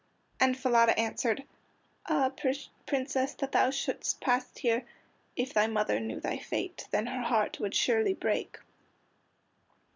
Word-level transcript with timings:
And 0.39 0.57
Falada 0.57 0.97
answered: 0.97 1.43
"Ah, 2.07 2.31
Princess, 2.87 3.35
that 3.35 3.51
thou 3.51 3.69
shouldst 3.69 4.19
pass 4.19 4.57
here! 4.57 4.83
If 5.35 5.53
thy 5.53 5.67
mother 5.67 5.99
knew 5.99 6.19
thy 6.19 6.39
fate, 6.39 6.87
Then 6.89 7.05
her 7.05 7.21
heart 7.21 7.59
would 7.59 7.75
surely 7.75 8.15
break!" 8.15 8.57